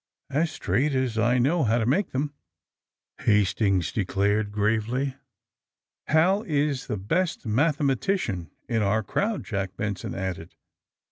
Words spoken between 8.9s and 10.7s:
crowd," Jack Benson added.